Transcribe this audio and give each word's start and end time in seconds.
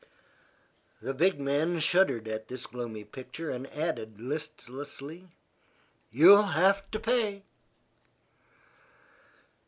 The 0.99 1.13
big 1.13 1.39
man 1.39 1.77
shuddered 1.77 2.27
at 2.27 2.47
this 2.47 2.65
gloomy 2.65 3.03
picture, 3.03 3.51
and 3.51 3.67
added, 3.67 4.19
listlessly: 4.19 5.29
"You'll 6.09 6.41
have 6.41 6.89
to 6.89 6.99
pay." 6.99 7.43